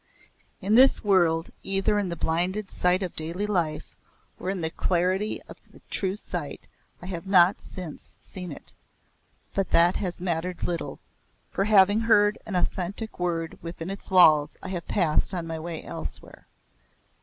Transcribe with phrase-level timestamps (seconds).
[0.61, 3.95] In this world, either in the blinded sight of daily life
[4.39, 6.67] or in the clarity of the true sight
[7.03, 8.73] I have not since seen it,
[9.53, 10.97] but that has mattered little,
[11.51, 15.83] for having heard an authentic word within its walls I have passed on my way
[15.83, 16.47] elsewhere.